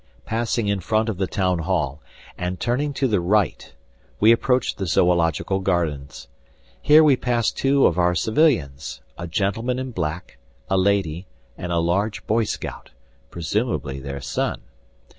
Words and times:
Passing 0.25 0.67
in 0.67 0.79
front 0.79 1.09
of 1.09 1.19
the 1.19 1.27
town 1.27 1.59
hall, 1.59 2.01
and 2.35 2.59
turning 2.59 2.91
to 2.95 3.07
the 3.07 3.19
right, 3.21 3.71
we 4.19 4.31
approach 4.31 4.73
the 4.75 4.87
zoological 4.87 5.59
gardens. 5.59 6.27
Here 6.81 7.03
we 7.03 7.15
pass 7.15 7.51
two 7.51 7.85
of 7.85 7.99
our 7.99 8.15
civilians: 8.15 9.01
a 9.15 9.27
gentleman 9.27 9.77
in 9.77 9.91
black, 9.91 10.39
a 10.71 10.75
lady, 10.75 11.27
and 11.55 11.71
a 11.71 11.77
large 11.77 12.25
boy 12.25 12.45
scout, 12.45 12.89
presumably 13.29 13.99
their 13.99 14.21
son. 14.21 14.61